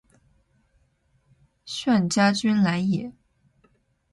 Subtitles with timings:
[1.63, 3.13] 炫家军来也！